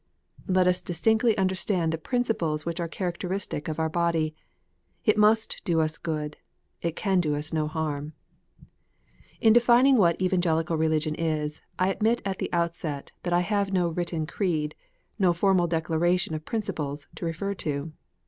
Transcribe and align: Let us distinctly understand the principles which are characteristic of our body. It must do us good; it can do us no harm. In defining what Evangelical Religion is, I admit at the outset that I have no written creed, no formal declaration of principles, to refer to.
Let 0.47 0.65
us 0.65 0.81
distinctly 0.81 1.37
understand 1.37 1.91
the 1.93 1.97
principles 1.99 2.65
which 2.65 2.79
are 2.79 2.87
characteristic 2.87 3.67
of 3.67 3.77
our 3.79 3.87
body. 3.87 4.33
It 5.05 5.15
must 5.15 5.61
do 5.63 5.79
us 5.79 5.99
good; 5.99 6.37
it 6.81 6.95
can 6.95 7.21
do 7.21 7.35
us 7.35 7.53
no 7.53 7.67
harm. 7.67 8.13
In 9.41 9.53
defining 9.53 9.97
what 9.97 10.19
Evangelical 10.19 10.75
Religion 10.75 11.13
is, 11.13 11.61
I 11.77 11.89
admit 11.91 12.23
at 12.25 12.39
the 12.39 12.51
outset 12.51 13.11
that 13.21 13.31
I 13.31 13.41
have 13.41 13.71
no 13.71 13.89
written 13.89 14.25
creed, 14.25 14.73
no 15.19 15.33
formal 15.33 15.67
declaration 15.67 16.33
of 16.33 16.45
principles, 16.45 17.05
to 17.13 17.25
refer 17.25 17.53
to. 17.61 17.93